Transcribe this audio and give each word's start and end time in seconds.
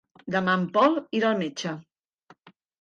Demà 0.35 0.55
en 0.59 0.63
Pol 0.77 0.97
irà 1.19 1.29
al 1.31 1.39
metge. 1.45 1.77